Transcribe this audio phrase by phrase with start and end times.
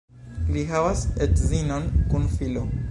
[0.55, 2.69] Li havas edzinon kun filo.